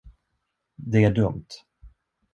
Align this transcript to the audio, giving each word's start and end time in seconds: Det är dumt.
Det 0.75 1.03
är 1.03 1.11
dumt. 1.13 1.45